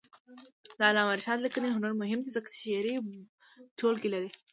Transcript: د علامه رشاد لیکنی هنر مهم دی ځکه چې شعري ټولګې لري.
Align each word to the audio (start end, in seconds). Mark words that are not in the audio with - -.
د 0.77 0.79
علامه 0.89 1.13
رشاد 1.19 1.39
لیکنی 1.45 1.69
هنر 1.75 1.91
مهم 2.01 2.19
دی 2.23 2.31
ځکه 2.37 2.47
چې 2.53 2.57
شعري 2.63 2.93
ټولګې 3.79 4.09
لري. 4.15 4.29